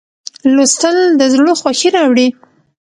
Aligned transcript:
لوستل 0.55 0.97
د 1.19 1.21
زړه 1.33 1.53
خوښي 1.61 1.89
راوړي. 1.95 2.27